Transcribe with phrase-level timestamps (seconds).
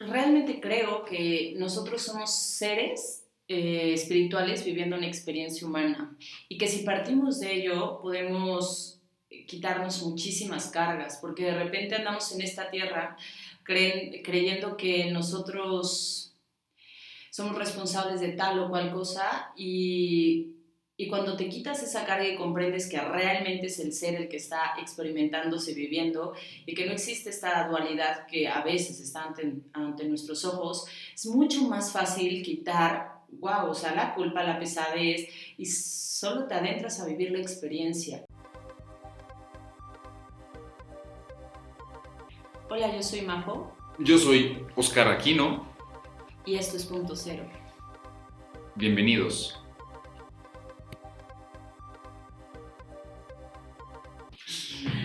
[0.00, 6.16] realmente creo que nosotros somos seres eh, espirituales viviendo una experiencia humana
[6.48, 9.00] y que si partimos de ello podemos
[9.46, 13.16] quitarnos muchísimas cargas, porque de repente andamos en esta tierra
[13.64, 16.34] creyendo que nosotros
[17.30, 20.59] somos responsables de tal o cual cosa y
[21.00, 24.36] y cuando te quitas esa carga y comprendes que realmente es el ser el que
[24.36, 26.34] está experimentándose, viviendo,
[26.66, 29.24] y que no existe esta dualidad que a veces está
[29.72, 35.26] ante, nuestros ojos, es mucho más fácil quitar, wow, o sea, la culpa, la pesadez,
[35.56, 38.22] y solo te adentras a vivir la experiencia.
[42.68, 43.74] Hola, yo soy Majo.
[43.98, 45.66] Yo soy Oscar Aquino.
[46.44, 47.48] Y esto es Punto Cero.
[48.74, 49.59] Bienvenidos.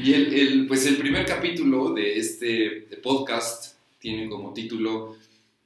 [0.05, 5.17] Y el, pues el primer capítulo de este podcast tiene como título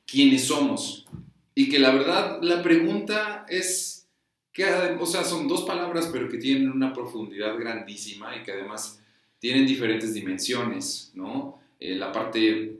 [0.05, 1.05] ¿Quiénes somos?
[1.53, 4.07] Y que la verdad la pregunta es,
[4.53, 4.63] que,
[4.97, 9.01] o sea, son dos palabras pero que tienen una profundidad grandísima y que además
[9.39, 11.59] tienen diferentes dimensiones, ¿no?
[11.77, 12.79] Eh, la parte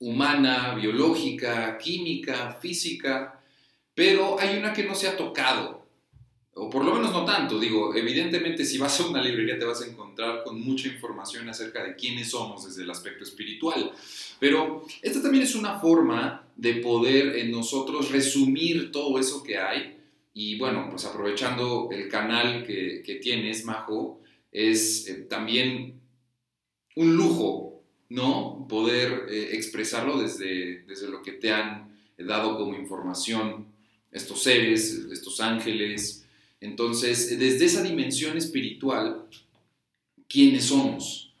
[0.00, 3.40] humana, biológica, química, física,
[3.94, 5.81] pero hay una que no se ha tocado,
[6.54, 9.80] o por lo menos no tanto, digo, evidentemente si vas a una librería te vas
[9.82, 13.92] a encontrar con mucha información acerca de quiénes somos desde el aspecto espiritual,
[14.38, 19.96] pero esta también es una forma de poder en nosotros resumir todo eso que hay
[20.34, 26.00] y bueno, pues aprovechando el canal que, que tienes, Majo, es eh, también
[26.96, 28.66] un lujo, ¿no?
[28.68, 33.66] Poder eh, expresarlo desde, desde lo que te han dado como información
[34.10, 36.21] estos seres, estos ángeles,
[36.62, 39.26] entonces, desde esa dimensión espiritual,
[40.28, 41.34] ¿quiénes somos?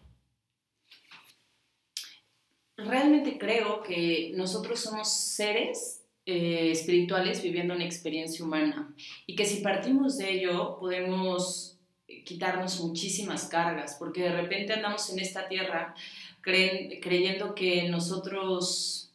[2.76, 8.92] Realmente creo que nosotros somos seres eh, espirituales viviendo una experiencia humana
[9.24, 11.78] y que si partimos de ello podemos
[12.24, 15.94] quitarnos muchísimas cargas, porque de repente andamos en esta tierra
[16.42, 19.12] creyendo que nosotros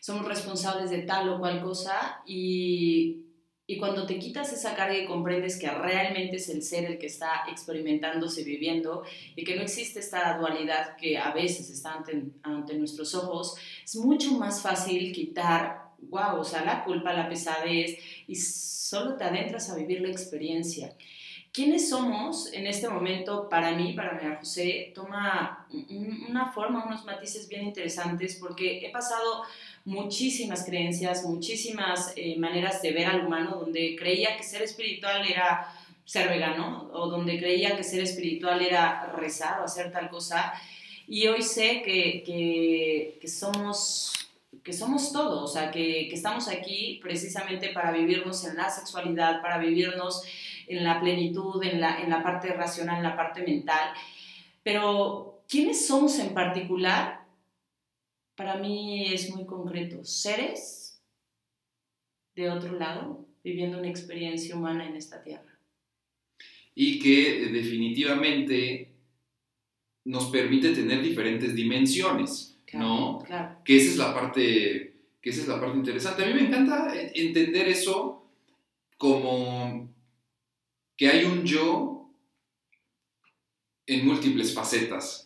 [0.00, 3.23] somos responsables de tal o cual cosa y
[3.66, 7.06] y cuando te quitas esa carga y comprendes que realmente es el ser el que
[7.06, 9.04] está experimentándose, viviendo,
[9.34, 13.96] y que no existe esta dualidad que a veces está ante, ante nuestros ojos, es
[13.96, 17.98] mucho más fácil quitar, wow, o sea, la culpa, la pesadez,
[18.28, 20.94] y solo te adentras a vivir la experiencia.
[21.54, 23.48] ¿Quiénes somos en este momento?
[23.48, 25.68] Para mí, para María José, toma
[26.28, 29.44] una forma, unos matices bien interesantes, porque he pasado
[29.84, 35.72] muchísimas creencias, muchísimas eh, maneras de ver al humano, donde creía que ser espiritual era
[36.04, 40.54] ser vegano, o donde creía que ser espiritual era rezar o hacer tal cosa,
[41.06, 42.24] y hoy sé que,
[43.20, 44.12] que, somos
[44.64, 49.40] que somos todos, o sea, que, que, estamos aquí precisamente para vivirnos en la sexualidad,
[49.40, 50.22] para vivirnos
[50.68, 53.90] en la plenitud, en la, en la parte racional, en la parte mental.
[54.62, 57.24] Pero, ¿quiénes somos en particular?
[58.36, 60.04] para mí es muy concreto.
[60.04, 61.00] Seres
[62.34, 65.58] de otro lado viviendo una experiencia humana en esta tierra.
[66.74, 68.90] Y que definitivamente
[70.04, 73.20] nos permite tener diferentes dimensiones, ¿no?
[73.20, 73.58] Claro.
[73.64, 76.22] Que esa es la parte que esa es la parte interesante.
[76.22, 78.26] A mí me encanta entender eso
[78.98, 79.93] como
[80.96, 82.10] que hay un yo
[83.86, 85.24] en múltiples facetas,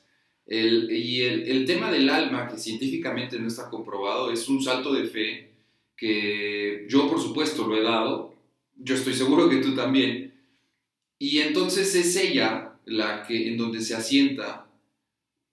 [0.51, 5.51] y el, tema del alma, que científicamente no está comprobado, es un salto de fe
[5.95, 8.35] que yo por supuesto lo he dado,
[8.77, 10.33] yo estoy seguro que tú también.
[11.19, 14.71] Y entonces es ella la que en donde se asienta,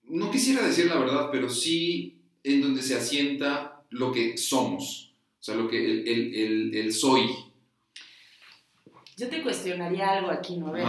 [0.04, 5.42] no quisiera decir la verdad, pero sí en donde se asienta lo que somos, o
[5.42, 7.28] sea, lo que el, el, soy.
[9.16, 10.68] Yo te cuestionaría algo aquí, ¿no?
[10.68, 10.86] A ver.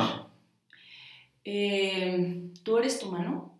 [1.45, 3.57] Eh, ¿Tú eres tu mano?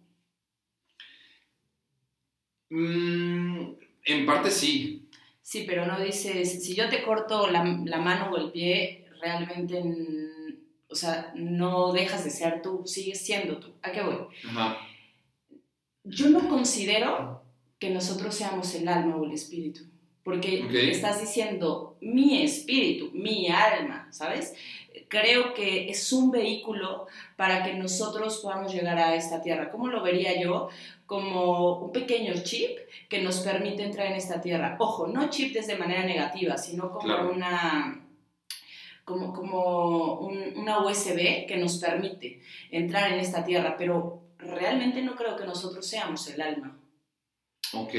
[2.69, 3.71] Mm,
[4.05, 5.09] en parte sí.
[5.41, 9.81] Sí, pero no dices, si yo te corto la, mano o el pie, realmente,
[10.89, 13.73] o sea, no dejas de ser tú, sigues siendo tú.
[13.81, 14.27] ¿A qué voy?
[16.03, 17.41] Yo no considero
[17.79, 19.85] que nosotros seamos el alma o el espíritu,
[20.27, 24.53] porque estás diciendo mi espíritu, mi alma, ¿sabes?
[25.07, 27.07] Creo que es un vehículo
[27.37, 29.69] para que nosotros podamos llegar a esta tierra.
[29.69, 30.67] ¿Cómo lo vería yo?
[31.05, 32.77] como un pequeño chip
[33.07, 34.75] que nos permite entrar en esta tierra.
[34.77, 38.05] Ojo, no chip desde manera negativa, sino como una
[39.05, 40.15] como, como
[40.55, 45.87] una USB que nos permite entrar en esta tierra, pero realmente no creo que nosotros
[45.87, 46.77] seamos el alma.
[47.71, 47.93] Ok,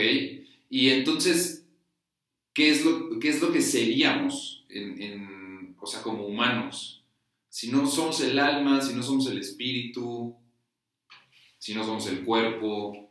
[0.68, 1.67] Y entonces,
[2.58, 7.04] ¿qué es lo, qué es lo que seríamos en, o sea, como humanos?
[7.48, 10.34] Si no somos el alma, si no somos el espíritu,
[11.56, 13.10] si no somos el cuerpo,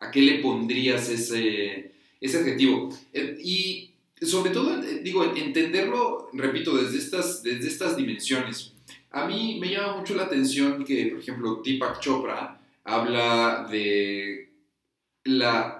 [0.00, 2.88] ¿a qué le pondrías ese, ese adjetivo?
[3.12, 8.72] Eh, y sobre todo, eh, digo, entenderlo, repito, desde estas, desde estas dimensiones.
[9.12, 14.50] A mí me llama mucho la atención que, por ejemplo, Deepak Chopra habla de
[15.22, 15.75] la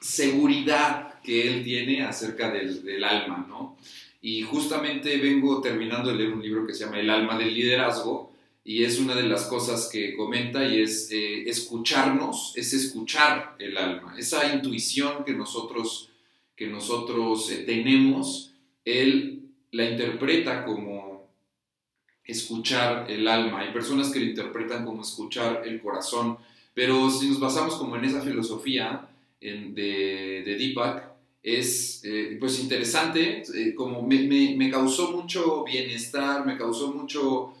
[0.00, 3.76] seguridad que él tiene acerca del, alma, ¿no?
[4.22, 8.32] Y justamente vengo terminando de leer un libro que se llama El alma del liderazgo
[8.64, 13.76] y es una de las cosas que comenta y es eh, escucharnos, es escuchar el
[13.76, 16.10] alma, esa intuición que nosotros,
[16.56, 18.52] que nosotros eh, tenemos,
[18.84, 21.28] él la interpreta como
[22.24, 23.60] escuchar el alma.
[23.60, 26.38] Hay personas que lo interpretan como escuchar el corazón,
[26.74, 29.08] pero si nos basamos como en esa filosofía
[29.40, 31.12] de, de, Deepak,
[31.42, 33.42] es eh, pues interesante,
[33.76, 37.54] como me, me, me causó mucho bienestar, me causó mucho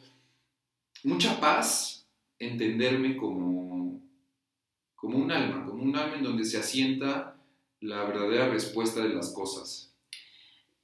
[1.06, 2.04] mucha paz
[2.38, 4.00] entenderme como,
[4.94, 7.36] como un alma, como un alma en donde se asienta
[7.80, 9.94] la verdadera respuesta de las cosas.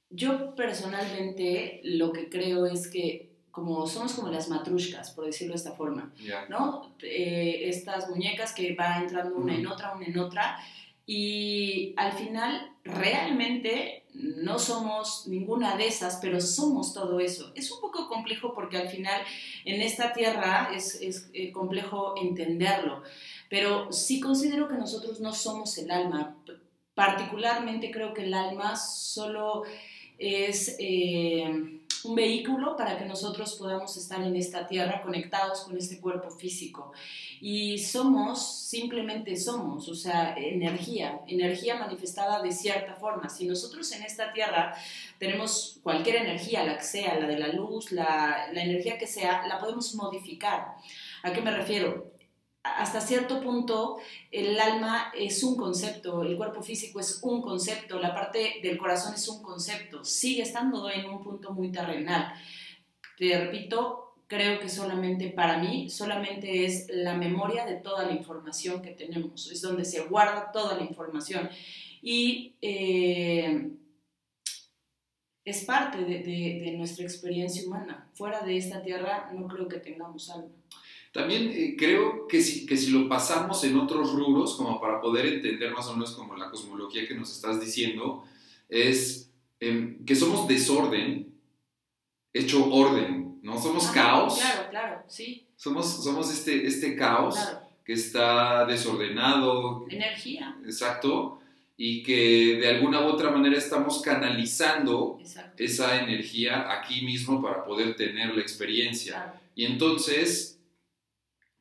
[0.09, 5.57] Yo personalmente lo que creo es que como somos como las matrushkas, por decirlo de
[5.57, 6.11] esta forma,
[6.49, 6.95] ¿no?
[7.03, 10.57] Eh, estas muñecas que va entrando una en otra, una en otra,
[11.05, 17.51] y al final realmente no somos ninguna de esas, pero somos todo eso.
[17.55, 19.21] Es un poco complejo porque al final
[19.65, 23.03] en esta tierra es, es eh, complejo entenderlo,
[23.49, 26.37] pero sí considero que nosotros no somos el alma.
[26.93, 29.63] Particularmente creo que el alma solo
[30.17, 30.75] es...
[30.79, 36.29] Eh, un vehículo para que nosotros podamos estar en esta tierra conectados con este cuerpo
[36.29, 36.93] físico.
[37.41, 43.29] Y somos, simplemente somos, o sea, energía, energía manifestada de cierta forma.
[43.29, 44.75] Si nosotros en esta tierra
[45.17, 49.47] tenemos cualquier energía, la que sea, la de la luz, la, la energía que sea,
[49.47, 50.75] la podemos modificar.
[51.23, 52.12] ¿A qué me refiero?
[52.63, 53.97] Hasta cierto punto
[54.31, 59.13] el alma es un concepto, el cuerpo físico es un concepto, la parte del corazón
[59.13, 62.33] es un concepto, sigue estando en un punto muy terrenal.
[63.17, 68.81] Te repito, creo que solamente para mí, solamente es la memoria de toda la información
[68.81, 71.49] que tenemos, es donde se guarda toda la información.
[72.01, 73.71] Y eh,
[75.43, 78.09] es parte de, de nuestra experiencia humana.
[78.13, 80.49] Fuera de esta tierra no creo que tengamos alma.
[81.13, 85.27] También eh, creo que si, que si lo pasamos en otros rubros, como para poder
[85.27, 88.23] entender más o menos como la cosmología que nos estás diciendo,
[88.67, 91.31] es em, que somos desorden
[92.33, 93.61] hecho orden, ¿no?
[93.61, 94.39] Somos caos.
[94.39, 95.45] Claro, claro, sí.
[95.55, 97.37] Somos, somos este, este caos
[97.85, 99.85] que está desordenado.
[99.91, 100.57] Energía.
[100.65, 101.39] Exacto.
[101.77, 105.19] Y que de alguna u otra manera estamos canalizando
[105.57, 109.39] esa energía aquí mismo para poder tener la experiencia.
[109.55, 110.59] Y entonces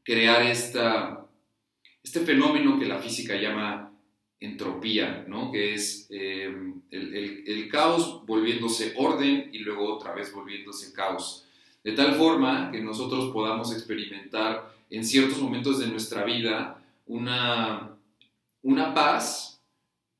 [0.02, 1.26] crear esta,
[2.02, 3.92] este fenómeno que la física llama
[4.40, 5.52] entropía, ¿no?
[5.52, 11.46] que es em, el, el, caos volviéndose orden y luego otra vez volviéndose caos.
[11.84, 17.96] De tal forma que nosotros podamos experimentar en ciertos momentos de nuestra vida una,
[18.62, 19.60] una paz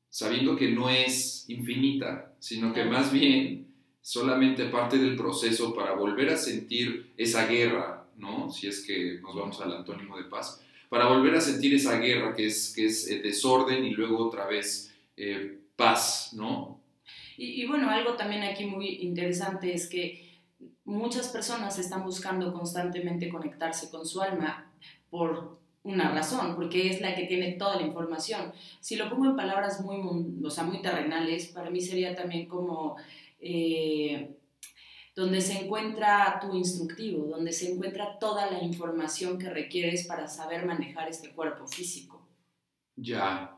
[0.09, 3.67] sabiendo que no es infinita, sino que más bien
[4.01, 8.49] solamente parte del proceso para volver a sentir esa guerra, ¿no?
[8.51, 12.35] Si es que nos vamos al antónimo de paz, para volver a sentir esa guerra
[12.35, 16.79] que es, que es eh, desorden y luego otra vez eh, paz, ¿no?
[17.35, 20.39] Y, bueno, algo también aquí muy interesante es que
[20.85, 24.71] muchas personas están buscando constantemente conectarse con su alma
[25.09, 28.53] por una razón, porque es la que tiene toda la información.
[28.79, 32.95] Si lo pongo en palabras muy, o muy terrenales, para mí sería también como
[33.39, 34.29] eh,
[35.15, 40.65] donde se encuentra tu instructivo, donde se encuentra toda la información que requieres para saber
[40.65, 42.27] manejar este cuerpo físico.
[42.95, 43.57] Ya,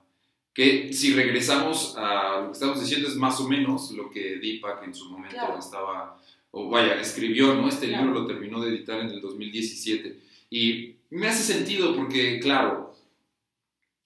[0.53, 4.83] que si regresamos a lo que estamos diciendo es más o menos lo que Deepak
[4.83, 6.21] en su momento estaba,
[6.51, 7.67] o vaya, escribió, ¿no?
[7.67, 10.19] Este libro lo terminó de editar en el 2017
[10.49, 12.95] y me hace sentido porque, claro,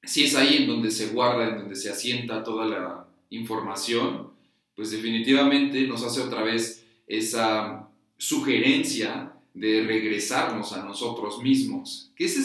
[0.03, 4.31] si es ahí en donde se guarda, en donde se asienta toda la información,
[4.75, 6.78] pues definitivamente nos hace otra vez
[7.09, 12.11] esa sugerencia de regresarnos a nosotros mismos.
[12.15, 12.41] Que ese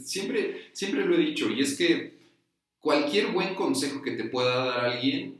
[0.00, 2.14] siempre, siempre lo he dicho, y es que
[2.78, 5.38] cualquier buen consejo que te pueda dar alguien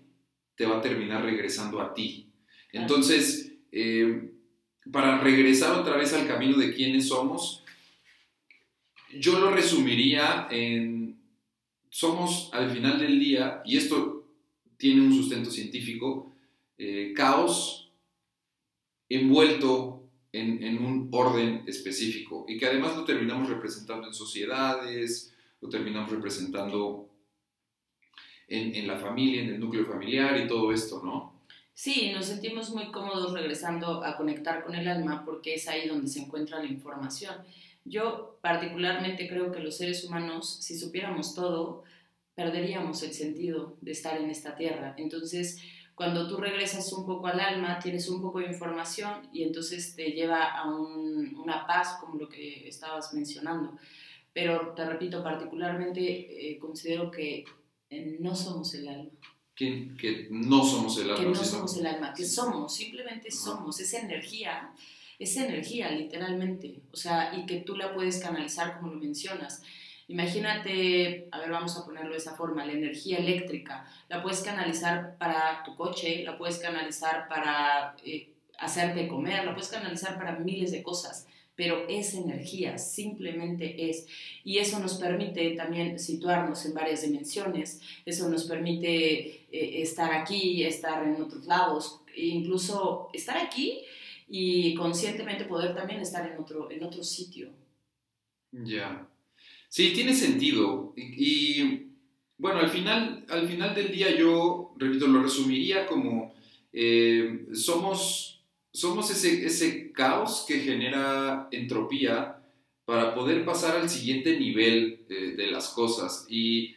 [0.57, 2.27] te va a terminar regresando a ti.
[2.73, 4.31] Entonces, eh,
[4.91, 7.65] para regresar otra vez al camino de quiénes somos,
[9.19, 11.17] yo lo resumiría en
[11.89, 14.27] somos al final del día, y esto
[14.77, 16.33] tiene un sustento científico,
[16.77, 17.84] eh, caos
[19.17, 20.03] envuelto
[20.33, 27.09] en, un orden específico y que además lo terminamos representando en sociedades, lo terminamos representando
[28.49, 31.35] en, en la familia, en el núcleo familiar y todo esto, ¿no?
[31.73, 36.09] Sí, nos sentimos muy cómodos regresando a conectar con el alma porque es ahí donde
[36.09, 37.35] se encuentra la información.
[37.85, 41.83] Yo particularmente creo que los seres humanos, si supiéramos todo,
[42.35, 44.95] perderíamos el sentido de estar en esta tierra.
[44.99, 45.61] Entonces,
[45.95, 50.11] cuando tú regresas un poco al alma, tienes un poco de información y entonces te
[50.11, 53.79] lleva a un, una paz, como lo que estabas mencionando.
[54.33, 56.03] Pero te repito, particularmente
[56.51, 57.45] eh, considero que
[57.91, 59.11] eh, no somos el alma
[59.55, 61.23] que, que no somos el alma.
[61.23, 64.73] Que no somos el alma, que somos, simplemente somos, esa energía,
[65.19, 69.63] esa energía literalmente, o sea, y que tú la puedes canalizar como lo mencionas.
[70.09, 75.17] Imagínate, a ver, vamos a ponerlo de esa forma, la energía eléctrica, la puedes canalizar
[75.19, 80.73] para tu coche, la puedes canalizar para eh, hacerte comer, la puedes canalizar para miles
[80.73, 84.07] de cosas pero es energía, simplemente es.
[84.43, 90.65] Y eso nos permite también situarnos en varias dimensiones, eso nos permite eh, estar aquí,
[90.65, 93.83] estar en otros lados, incluso estar aquí
[94.29, 97.51] y conscientemente poder también estar en otro, en otro sitio.
[98.51, 99.07] Ya.
[99.75, 100.93] Sí, tiene sentido.
[100.97, 101.89] Y,
[102.39, 106.33] bueno, al final, al final del día yo, repito, lo resumiría como
[106.73, 108.41] eh, somos
[108.73, 112.41] somos ese, ese caos que genera entropía
[112.85, 116.25] para poder pasar al siguiente nivel eh, de las cosas.
[116.29, 116.77] Y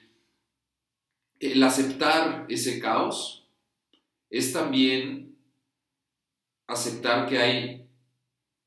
[1.40, 3.48] el aceptar ese caos
[4.32, 5.38] es también
[6.66, 7.87] aceptar que hay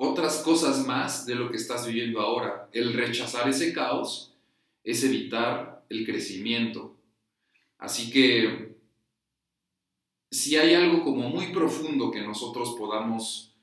[0.02, 2.70] otras cosas más de lo que estás viviendo ahora.
[2.72, 4.32] El rechazar ese caos
[4.82, 6.96] es evitar el crecimiento.
[7.76, 8.76] Así que
[10.30, 13.54] si hay algo como muy profundo que nosotros podamos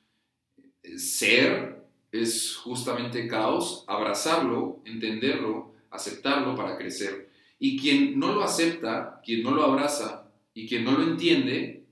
[0.83, 7.31] eh, ser, es justamente caos, abrazarlo, entenderlo, aceptarlo para crecer.
[7.57, 11.83] Y quien no lo acepta, quien no lo abraza y quien no lo entiende,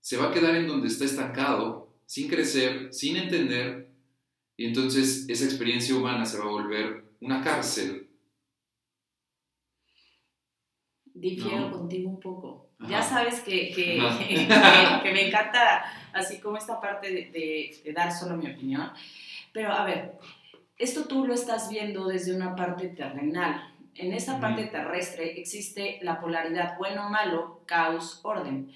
[0.00, 3.92] se va a quedar en donde está estancado, sin crecer, sin entender,
[4.56, 8.08] y entonces esa experiencia humana se va a volver una cárcel.
[11.14, 12.70] Difiero contigo un poco.
[12.88, 13.98] Ya sabes que, que,
[15.02, 18.90] que, me encanta así como esta parte de, de, dar solo mi opinión.
[19.52, 20.18] Pero a ver,
[20.78, 23.68] esto tú lo estás viendo desde una parte terrenal.
[23.94, 28.72] En esta parte terrestre existe la polaridad bueno-malo, caos, orden.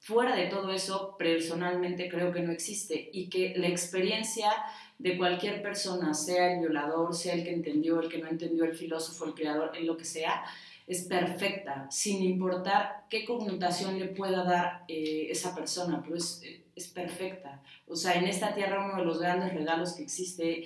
[0.00, 4.50] Fuera de todo eso, personalmente creo que no existe y que la experiencia
[4.98, 8.74] de cualquier persona, sea el violador, sea el que entendió, el que no entendió, el
[8.74, 10.42] filósofo, el creador, en lo que sea,
[10.86, 16.42] es perfecta, sin importar qué connotación le pueda dar eh, esa persona, pero es,
[16.74, 17.62] es, perfecta.
[17.86, 20.64] O sea, en esta tierra uno de los grandes regalos que existe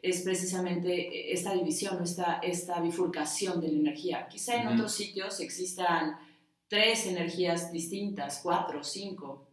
[0.00, 4.28] es precisamente esta división, esta, esta bifurcación de la energía.
[4.28, 6.16] Quizá en otros sitios existan
[6.68, 9.48] tres energías distintas, cuatro, cinco.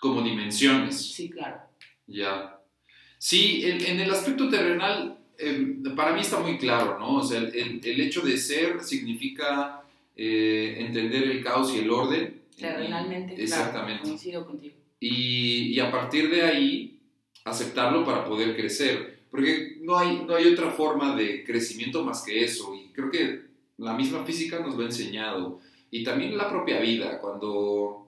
[0.00, 1.12] Como dimensiones.
[1.14, 1.60] Sí, claro.
[2.06, 2.60] Ya.
[3.18, 7.16] Sí, en el aspecto terrenal Em, para mí está muy claro, ¿no?
[7.16, 9.82] O sea, el, el hecho de ser significa
[10.14, 12.42] eh, entender el caos y el orden.
[12.58, 14.02] Terrenalmente, exactamente.
[14.02, 14.74] Claro, coincido contigo.
[14.98, 16.98] Y, y, a partir de ahí,
[17.44, 19.24] aceptarlo para poder crecer.
[19.30, 22.74] Porque no hay, no hay otra forma de crecimiento más que eso.
[22.74, 23.42] Y creo que
[23.76, 25.60] la misma física nos lo ha enseñado.
[25.96, 28.06] Y también la propia vida, cuando,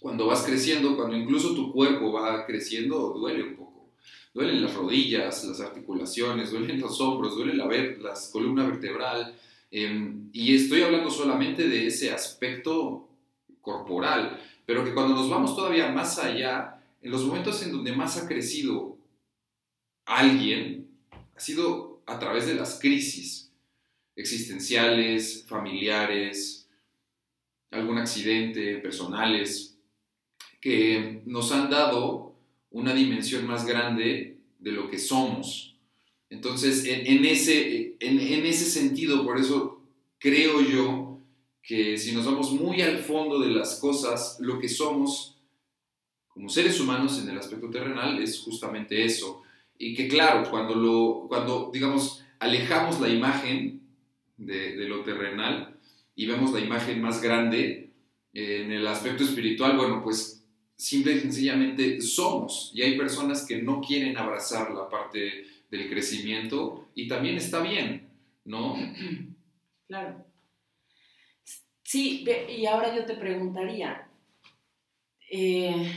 [0.00, 3.66] cuando vas creciendo, cuando incluso tu cuerpo va creciendo, duele un poco
[4.36, 9.34] duelen las rodillas, las articulaciones, duelen los hombros, duele la, la columna vertebral.
[9.70, 13.08] Em, y estoy hablando solamente de ese aspecto
[13.62, 18.18] corporal, pero que cuando nos vamos todavía más allá, en los momentos en donde más
[18.18, 18.98] ha crecido
[20.04, 20.86] alguien,
[21.34, 23.50] ha sido a través de las crisis
[24.16, 26.55] existenciales, familiares,
[27.70, 29.78] algún accidente, personales,
[30.60, 32.34] que nos han dado
[32.70, 35.76] una dimensión más grande de lo que somos.
[36.28, 39.80] Entonces, en, ese, en, ese sentido, por eso
[40.18, 41.20] creo yo
[41.62, 45.38] que si nos vamos muy al fondo de las cosas, lo que somos
[46.28, 49.42] como seres humanos en el aspecto terrenal es justamente eso.
[49.78, 53.82] Y que claro, cuando, lo, cuando digamos, alejamos la imagen
[54.36, 55.75] de, de lo terrenal
[56.16, 57.92] y vemos la imagen más grande
[58.32, 60.44] en el aspecto espiritual, bueno, pues
[60.76, 62.72] simple y sencillamente somos.
[62.74, 68.08] Y hay personas que no quieren abrazar la parte del crecimiento y también está bien,
[68.44, 68.76] ¿no?
[69.86, 70.24] Claro.
[71.82, 74.08] Sí, y ahora yo te preguntaría,
[75.30, 75.92] eh,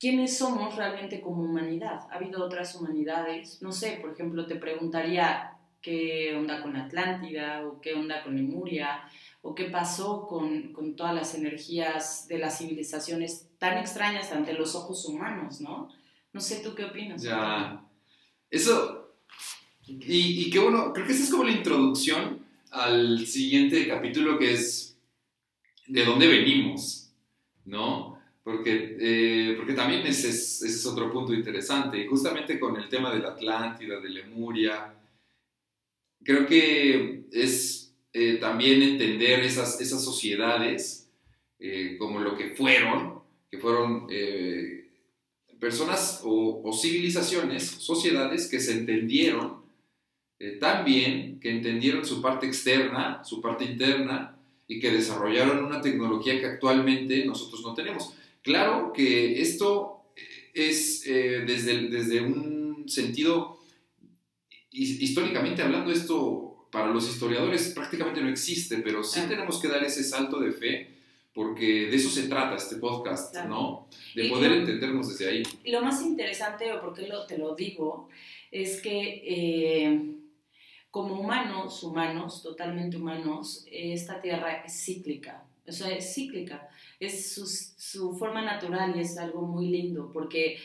[0.00, 2.08] ¿quiénes somos realmente como humanidad?
[2.10, 3.62] ¿Ha habido otras humanidades?
[3.62, 5.55] No sé, por ejemplo, te preguntaría
[5.86, 9.08] qué onda con Atlántida o qué onda con Lemuria
[9.42, 14.74] o qué pasó con, con todas las energías de las civilizaciones tan extrañas ante los
[14.74, 15.88] ojos humanos, ¿no?
[16.32, 17.22] No sé, ¿tú qué opinas?
[17.22, 17.86] Ya,
[18.50, 19.14] eso,
[19.86, 24.54] y, y qué bueno, creo que esa es como la introducción al siguiente capítulo que
[24.54, 24.98] es
[25.86, 27.12] de dónde venimos,
[27.64, 28.18] ¿no?
[28.42, 32.88] Porque, eh, porque también ese es, ese es otro punto interesante, y justamente con el
[32.88, 34.95] tema de la Atlántida, de Lemuria,
[36.26, 41.08] creo que es eh, también entender esas, esas sociedades
[41.58, 44.06] eh, como lo que fueron, que fueron
[45.58, 49.64] personas o, civilizaciones, sociedades que se entendieron
[50.38, 54.36] eh, tan bien que entendieron su parte externa, su parte interna
[54.68, 58.14] y que desarrollaron una tecnología que actualmente nosotros no tenemos.
[58.42, 60.02] Claro que esto
[60.52, 63.55] es eh, desde, desde un sentido,
[64.82, 70.04] históricamente hablando, esto para los historiadores prácticamente no existe, pero sí tenemos que dar ese
[70.04, 70.96] salto de fe
[71.36, 73.88] porque de eso se trata este podcast, ¿no?
[74.14, 75.42] De poder entendernos desde ahí.
[75.66, 78.08] Lo más interesante, o por qué lo, te lo digo,
[78.50, 80.16] es que eh,
[80.90, 88.16] como humanos, humanos, totalmente humanos, esta tierra es cíclica, o sea, es cíclica, es su,
[88.16, 90.56] forma natural y es algo muy lindo porque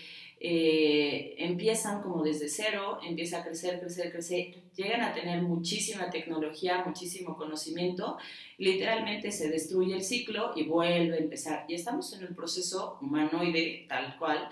[0.43, 6.83] eh, empiezan como desde cero, empieza a crecer, crecer, crecer, llegan a tener muchísima tecnología,
[6.83, 8.17] muchísimo conocimiento,
[8.57, 11.65] literalmente se destruye el ciclo y vuelve a empezar.
[11.67, 14.49] Y estamos en el proceso humanoide tal cual,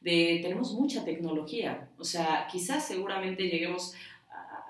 [0.00, 3.94] de tenemos mucha tecnología, o sea, quizás seguramente lleguemos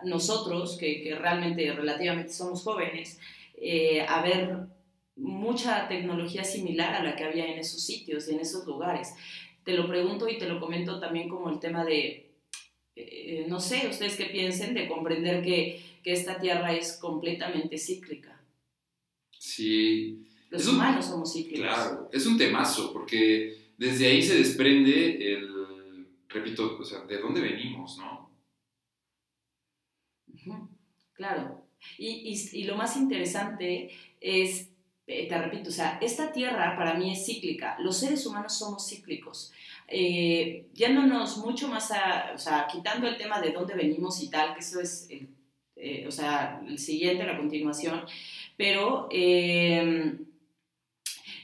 [0.05, 3.21] nosotros, que, realmente relativamente somos jóvenes,
[3.61, 4.69] eh, a ver
[5.17, 9.15] mucha tecnología similar a la que había en esos sitios y en esos lugares.
[9.65, 12.33] Te lo pregunto y te lo comento también como el tema de,
[12.97, 18.41] eh, no sé, ustedes qué piensen de comprender que, que, esta Tierra es completamente cíclica.
[19.39, 20.27] Sí.
[20.51, 21.61] Los humanos somos cíclicos.
[21.61, 27.41] Claro, es un temazo, porque desde ahí se desprende el, repito, o sea, de dónde
[27.41, 28.31] venimos, ¿no?
[31.15, 31.67] Claro.
[31.99, 34.72] Y, y, lo más interesante es,
[35.07, 37.77] te repito, o sea, esta tierra para mí es cíclica.
[37.81, 39.53] Los seres humanos somos cíclicos.
[39.89, 44.55] Eh, yéndonos mucho más a, o sea, quitando el tema de dónde venimos y tal,
[44.55, 45.29] que eso es, el,
[45.77, 48.05] eh, o sea, el siguiente, la continuación,
[48.57, 49.09] pero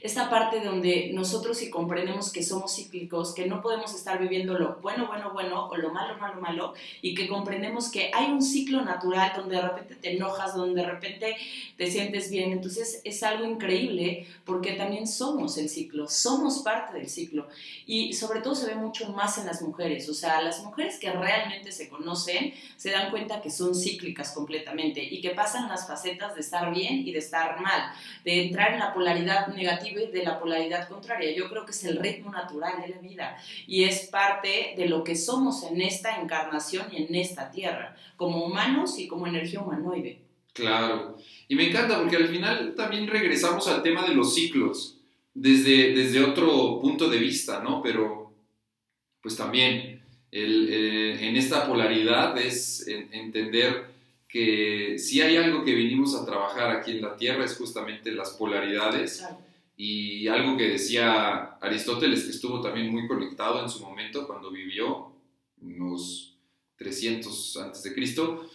[0.01, 4.77] esta parte donde nosotros si comprendemos que somos cíclicos, que no podemos estar viviendo lo
[4.77, 8.81] bueno, bueno, bueno o lo malo, malo, malo, y que comprendemos que hay un ciclo
[8.81, 11.35] natural donde de repente te enojas, donde de repente
[11.77, 12.51] te sientes bien.
[12.51, 17.47] Entonces es algo increíble porque también somos el ciclo, somos parte del ciclo.
[17.85, 21.11] Y sobre todo se ve mucho más en las mujeres, o sea, las mujeres que
[21.11, 26.35] realmente se conocen se dan cuenta que son cíclicas completamente y que pasan las facetas
[26.35, 27.91] de estar bien y de estar mal,
[28.23, 31.35] de entrar en la polaridad negativa de la polaridad contraria.
[31.35, 35.03] Yo creo que es el ritmo natural de la vida y es parte de lo
[35.03, 40.19] que somos en esta encarnación y en esta tierra, como humanos y como energía humanoide.
[40.53, 44.97] Claro, y me encanta porque al final también regresamos al tema de los ciclos
[45.33, 47.81] desde, desde otro punto de vista, ¿no?
[47.81, 48.33] Pero
[49.21, 53.89] pues también eh, en esta polaridad es entender
[54.27, 58.31] que si hay algo que vinimos a trabajar aquí en la Tierra es justamente las
[58.31, 59.25] polaridades.
[59.81, 65.13] Y algo que decía Aristóteles, que estuvo también muy conectado en su momento cuando vivió,
[65.61, 66.37] unos
[66.75, 68.49] 300 antes de Cristo,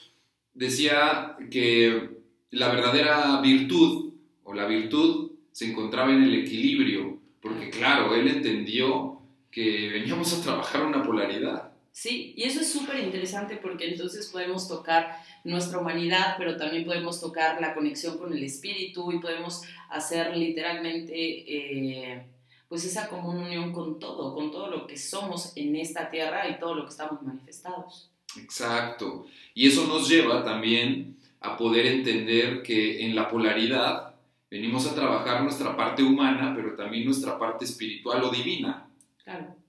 [0.52, 2.10] decía que
[2.50, 9.22] la verdadera virtud o la virtud se encontraba en el equilibrio, porque claro, él entendió
[9.50, 11.72] que veníamos a trabajar una polaridad.
[11.94, 17.20] Sí, y eso es súper interesante porque entonces podemos tocar nuestra humanidad, pero también podemos
[17.20, 22.26] tocar la conexión con el espíritu y podemos hacer literalmente eh,
[22.68, 26.74] pues esa comunión con todo, con todo lo que somos en esta tierra y todo
[26.74, 28.10] lo que estamos manifestados.
[28.42, 29.26] Exacto.
[29.54, 34.16] Y eso nos lleva también a poder entender que en la polaridad
[34.50, 38.88] venimos a trabajar nuestra parte humana, pero también nuestra parte espiritual o divina.
[39.22, 39.63] Claro.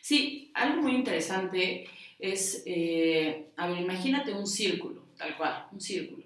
[0.00, 1.86] Sí, algo muy interesante
[2.18, 6.22] es, eh, a ver, imagínate un círculo, tal cual, un círculo.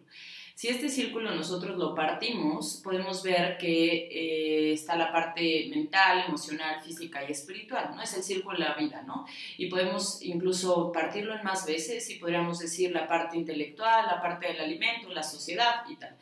[0.57, 6.83] Si este círculo nosotros lo partimos, podemos ver que eh, está la parte mental, emocional,
[6.83, 8.01] física y espiritual, ¿no?
[8.01, 9.27] Es el círculo de la vida, ¿no?
[9.59, 14.47] Y podemos incluso partirlo en más veces y podríamos decir la parte intelectual, la parte
[14.47, 16.17] del alimento, la sociedad y tal.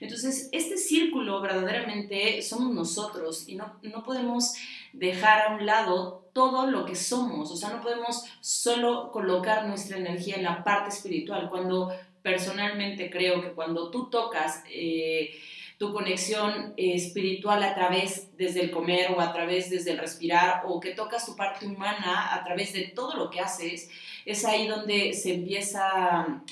[0.00, 4.54] Entonces, este círculo verdaderamente somos nosotros y no, no podemos
[4.96, 9.96] dejar a un lado todo lo que somos, o sea, no podemos solo colocar nuestra
[9.96, 11.48] energía en la parte espiritual.
[11.48, 11.90] Cuando
[12.22, 15.30] personalmente creo que cuando tú tocas eh,
[15.78, 20.80] tu conexión espiritual a través desde el comer o a través desde el respirar o
[20.80, 23.88] que tocas tu parte humana a través de todo lo que haces,
[24.24, 26.42] es ahí donde se empieza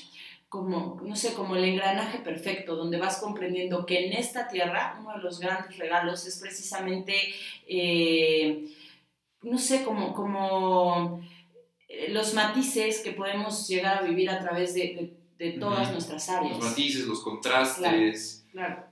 [0.49, 5.13] como, no sé, como el engranaje perfecto, donde vas comprendiendo que en esta tierra uno
[5.13, 7.15] de los grandes regalos es precisamente,
[7.67, 8.67] eh,
[9.41, 11.21] no sé, como, como
[11.87, 16.57] eh, los matices que podemos llegar a vivir a través de de todas nuestras áreas.
[16.57, 18.45] Los matices, los contrastes,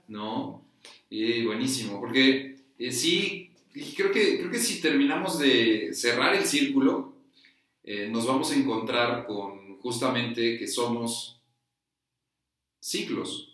[0.08, 0.62] ¿no?
[1.08, 3.50] Y buenísimo, porque eh, sí,
[3.96, 7.14] creo que, creo que si terminamos de cerrar el círculo,
[8.10, 11.33] nos vamos a encontrar con justamente que somos
[12.84, 13.48] ciclos,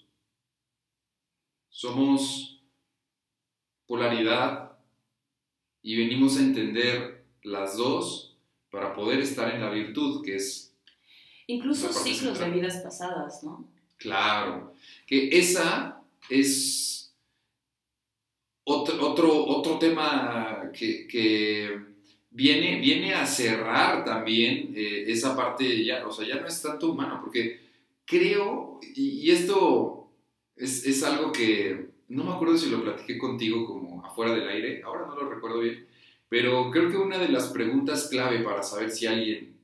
[1.69, 2.61] somos
[3.87, 4.73] polaridad
[5.83, 8.37] y venimos a entender las dos
[8.71, 10.75] para poder estar en la virtud, que es
[11.47, 13.69] Incluso ciclos de vidas pasadas, ¿no?
[13.99, 14.75] Claro,
[15.07, 17.13] que esa es
[18.65, 21.79] otro, otro, otro tema que,
[22.31, 26.91] viene, viene a cerrar también eh, esa parte, ya, o sea, ya no es tanto
[26.91, 27.70] humano, porque
[28.11, 30.11] creo, y, esto
[30.57, 34.83] es, es, algo que no me acuerdo si lo platiqué contigo como afuera del aire,
[34.83, 35.87] ahora no lo recuerdo bien,
[36.29, 39.57] pero creo que una de las preguntas clave para saber si alguien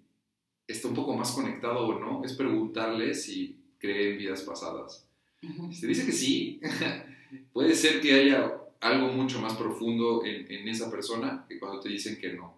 [0.66, 5.06] está un poco más conectado o no, es preguntarle si cree en vidas pasadas.
[5.70, 6.60] Si te dice que sí,
[7.52, 12.18] puede ser que haya algo mucho más profundo en, esa persona que cuando te dicen
[12.18, 12.54] que no.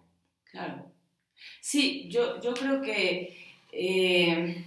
[0.51, 0.91] Claro.
[1.61, 3.37] Sí, yo, yo creo que
[3.71, 4.65] eh,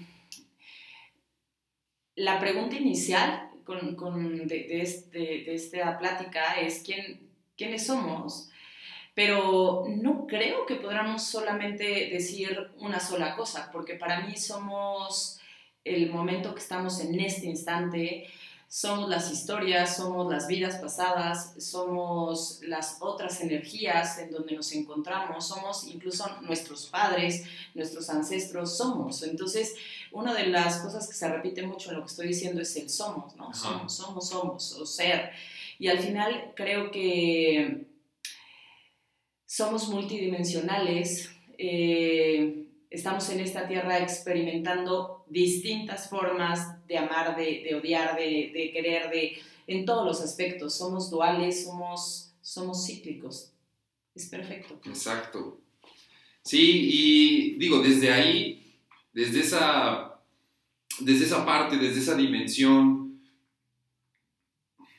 [2.23, 3.51] la pregunta inicial
[4.49, 8.49] este, de, esta plática es ¿quién, quiénes somos
[9.15, 15.39] pero no creo que podamos solamente decir una sola cosa, porque para mí somos
[15.85, 18.27] el momento que estamos en este instante,
[18.75, 25.47] somos las historias, somos las vidas pasadas, somos las otras energías en donde nos encontramos,
[25.47, 29.25] somos incluso nuestros padres, nuestros ancestros, somos.
[29.25, 29.75] Entonces,
[30.11, 32.89] una de las cosas que se repite mucho en lo que estoy diciendo es el
[32.89, 33.53] somos, ¿no?
[33.53, 35.33] Somos, somos, somos, o ser.
[35.79, 37.89] Y al final creo que
[39.45, 48.71] somos multidimensionales, eh, estamos en esta tierra experimentando distintas formas de amar, de, odiar, de,
[48.73, 50.77] querer, de, en todos los aspectos.
[50.77, 53.51] Somos duales, somos, somos cíclicos.
[54.15, 54.79] Es perfecto.
[54.85, 55.59] Exacto.
[56.43, 58.63] Sí, y digo, desde ahí,
[59.13, 60.21] desde esa,
[61.01, 63.03] desde esa parte, desde esa dimensión,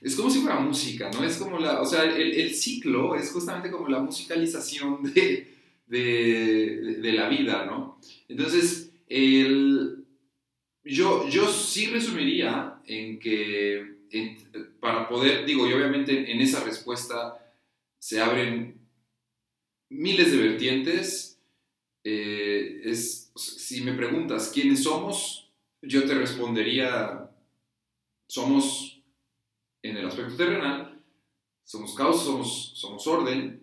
[0.02, 1.24] es como si fuera música, ¿no?
[1.24, 5.53] Es como la, o sea, el, ciclo es justamente como la musicalización de,
[5.94, 8.00] de, la vida, ¿no?
[8.28, 10.06] Entonces, el,
[10.84, 13.94] yo, yo sí resumiría en que
[14.80, 17.40] para poder, digo, y obviamente en esa respuesta
[17.98, 18.80] se abren
[19.90, 21.40] miles de vertientes.
[22.04, 25.52] Eh, es, si me preguntas quiénes somos,
[25.82, 27.30] yo te respondería,
[28.28, 29.02] somos
[29.82, 31.02] en el aspecto terrenal,
[31.64, 33.63] somos caos, somos, somos orden,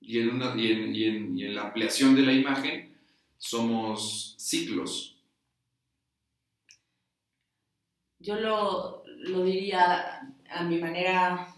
[0.00, 2.96] y en, una, y, en, y, en, y en, la ampliación de la imagen
[3.36, 5.16] somos ciclos.
[8.18, 11.54] Yo lo, lo diría a mi manera,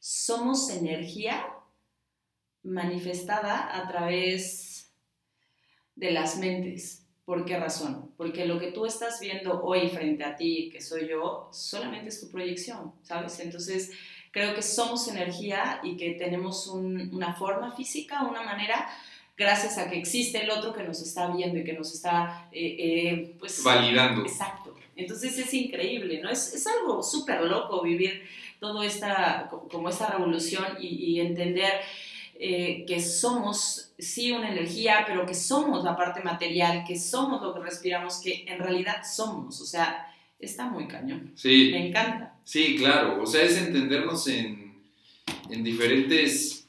[0.00, 1.46] somos energía
[2.62, 4.92] manifestada a través
[5.94, 7.06] de las mentes.
[7.24, 8.12] ¿Por qué razón?
[8.16, 12.20] Porque lo que tú estás viendo hoy frente a ti, que soy yo, solamente es
[12.20, 13.40] tu proyección, ¿sabes?
[13.40, 13.90] Entonces,
[14.36, 18.86] creo que somos energía y que tenemos una forma física, una manera,
[19.34, 22.76] gracias a que existe el otro que nos está viendo y que nos está, eh,
[22.78, 23.64] eh, pues...
[23.64, 24.26] Validando.
[24.26, 24.74] Exacto.
[24.94, 26.28] Entonces es increíble, ¿no?
[26.28, 28.24] Es, es algo súper loco vivir
[28.60, 31.72] toda esta, como esta revolución y, y entender
[32.38, 37.54] eh, que somos sí una energía, pero que somos la parte material, que somos lo
[37.54, 39.62] que respiramos, que en realidad somos.
[39.62, 41.32] O sea, está muy cañón.
[41.34, 41.70] Sí.
[41.72, 42.38] Me encanta.
[42.44, 43.22] Sí, claro.
[43.22, 44.74] O sea, es entendernos en,
[45.50, 46.68] en diferentes,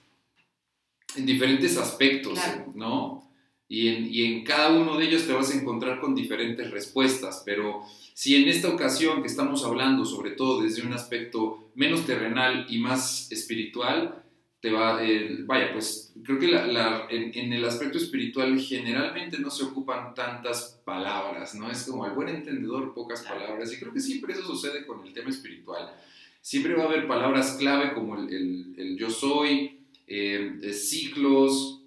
[1.16, 2.40] en diferentes aspectos,
[2.74, 3.28] ¿no?
[3.70, 7.44] y en, y en cada uno de ellos te vas a encontrar con diferentes respuestas,
[7.46, 12.66] pero si en esta ocasión que estamos hablando, sobre todo desde un aspecto menos terrenal
[12.70, 14.24] y más espiritual,
[14.68, 15.00] te va,
[15.46, 21.72] vaya, pues creo que en, el aspecto espiritual generalmente no se ocupan tantas palabras, ¿no?
[21.72, 25.14] Es como al buen entendedor pocas palabras y creo que siempre eso sucede con el
[25.14, 25.96] tema espiritual.
[26.42, 31.84] Siempre va a haber palabras clave como el, yo soy, eh, ciclos,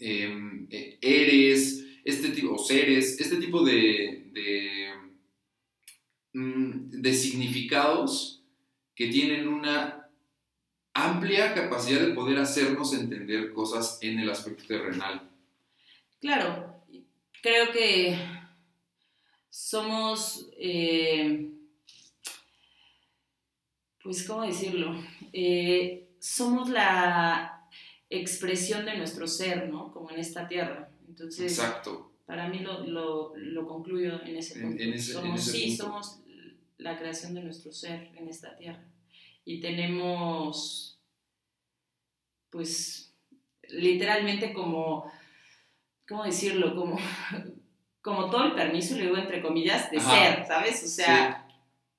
[0.00, 4.92] em, eh, eres, este tipo, o seres, este tipo de, de,
[6.32, 8.42] mm, de significados
[8.94, 10.05] que tienen una
[11.10, 15.28] amplia capacidad de poder hacernos entender cosas en el aspecto terrenal.
[16.20, 16.82] Claro,
[17.42, 18.18] creo que
[19.50, 21.50] somos, eh,
[24.02, 24.94] pues, ¿cómo decirlo?
[25.32, 27.68] Eh, somos la
[28.08, 29.92] expresión de nuestro ser, ¿no?
[29.92, 30.88] Como en esta tierra.
[31.08, 32.12] Entonces, Exacto.
[32.26, 34.82] para mí lo, concluyo en ese punto.
[34.98, 36.20] somos, sí, somos
[36.78, 38.84] la creación de nuestro ser en esta tierra
[39.46, 40.95] y tenemos,
[42.56, 43.14] pues,
[43.68, 45.10] literalmente como,
[46.08, 46.74] ¿cómo decirlo?
[46.74, 46.98] Como,
[48.00, 50.82] como todo el permiso, le digo entre comillas, de ser, ¿sabes?
[50.82, 51.46] O sea,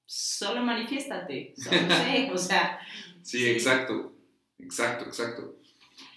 [0.05, 2.79] solo manifiéstate, solo sé, o sea.
[3.21, 4.13] Sí, exacto,
[4.57, 5.57] exacto, exacto.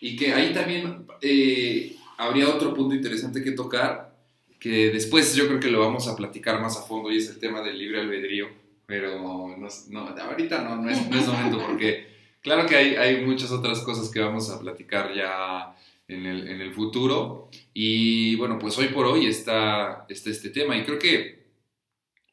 [0.01, 4.17] Y que ahí también eh, habría otro punto interesante que tocar,
[4.61, 7.41] que después yo creo que lo vamos a platicar más a fondo y es el
[7.41, 8.49] tema del libre albedrío
[8.91, 9.57] pero
[9.89, 12.09] no, ahorita no, no es, no es momento porque
[12.41, 15.77] claro que hay, hay, muchas otras cosas que vamos a platicar ya
[16.09, 20.85] en el, en el, futuro y bueno, pues hoy por hoy está, este tema y
[20.85, 21.47] creo que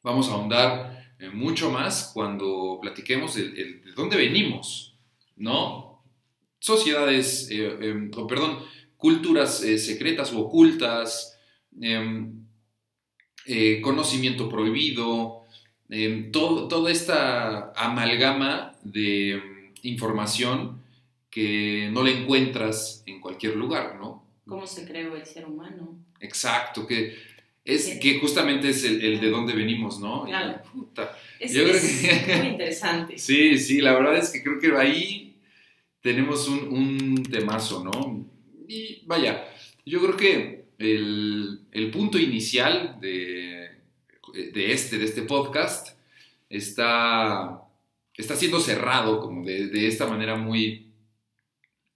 [0.02, 4.96] vamos a ahondar eh, mucho más cuando platiquemos el, de dónde venimos,
[5.36, 6.02] ¿no?
[6.58, 8.58] Sociedades, eh, em, perdón,
[8.96, 11.38] culturas eh, secretas o ocultas,
[11.80, 12.34] em,
[13.80, 15.38] conocimiento prohibido,
[15.90, 19.40] Em, todo, toda esta amalgama de
[19.82, 20.82] información
[21.30, 24.24] que no la encuentras en cualquier lugar, ¿no?
[24.46, 25.98] ¿Cómo se creó el ser humano?
[26.20, 27.16] Exacto, que
[27.64, 30.24] es que justamente es el, de dónde venimos, ¿no?
[30.24, 30.62] Claro.
[31.38, 33.18] Es, muy interesante.
[33.18, 35.36] sí, sí, la verdad es que creo que ahí
[36.00, 38.26] tenemos un, un temazo, ¿no?
[38.66, 39.46] Y vaya,
[39.84, 43.70] yo creo que el, el punto inicial de,
[44.32, 45.98] de este, de este podcast
[46.48, 47.62] está,
[48.18, 50.92] está siendo cerrado como de, esta manera muy,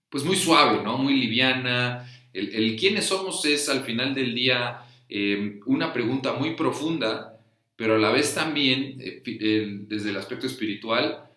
[0.08, 0.96] pues muy suave, ¿no?
[0.96, 2.08] Muy liviana.
[2.32, 7.40] El, quiénes somos es al final del día eh, una pregunta muy profunda,
[7.76, 11.28] pero a la vez también, eh, desde el aspecto espiritual,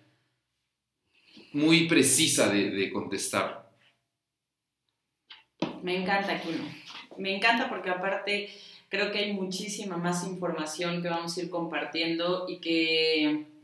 [1.52, 3.72] muy precisa de, de contestar.
[5.82, 6.64] Me encanta, Kino.
[7.18, 8.50] Me encanta porque aparte
[8.90, 13.55] creo que hay muchísima más información que vamos a ir compartiendo y que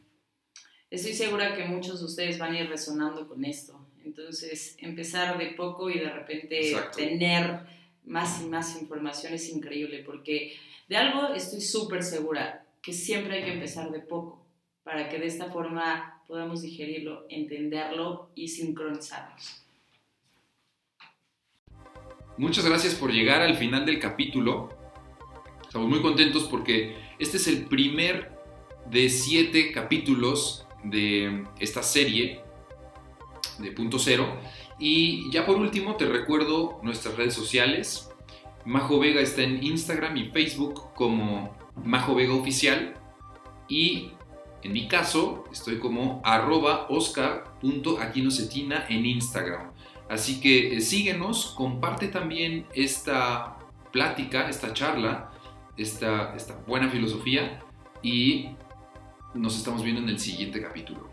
[0.91, 3.79] estoy segura que muchos de ustedes van a ir resonando con esto.
[4.05, 7.61] Entonces, empezar de poco y de repente tener
[8.05, 10.53] más y más información es increíble, porque
[10.89, 14.45] de algo estoy súper segura, que siempre hay que empezar de poco,
[14.83, 19.63] para que de esta forma podamos digerirlo, entenderlo y sincronizarnos.
[22.37, 24.69] Muchas gracias por llegar al final del capítulo.
[25.61, 28.31] Estamos muy contentos porque este es el primer
[28.89, 32.41] de siete capítulos de esta serie
[33.59, 34.37] de Punto Cero.
[34.79, 38.09] Y ya por último te recuerdo nuestras redes sociales.
[38.65, 42.95] Majo Vega está en Instagram y Facebook como Majo Vega Oficial.
[43.67, 44.11] Y
[44.63, 49.71] en mi caso estoy como arroba oscar.aquinocetina en Instagram.
[50.09, 53.57] Así que eh, síguenos, comparte también esta
[53.91, 55.31] plática, esta charla
[55.77, 57.61] esta, esta buena filosofía
[58.01, 58.49] y
[59.33, 61.10] nos estamos viendo en el siguiente capítulo.